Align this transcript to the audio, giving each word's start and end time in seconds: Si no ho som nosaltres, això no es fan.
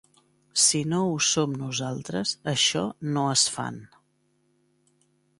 Si 0.59 0.79
no 0.93 1.01
ho 1.09 1.17
som 1.25 1.51
nosaltres, 1.63 2.31
això 2.53 2.81
no 3.17 3.27
es 3.35 3.43
fan. 3.57 3.77